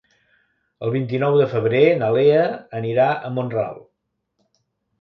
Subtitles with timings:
[0.87, 2.41] El vint-i-nou de febrer na Lea
[2.81, 3.81] anirà a Mont-ral.